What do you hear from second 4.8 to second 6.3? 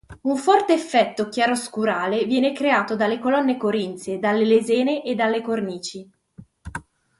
e dalle cornici.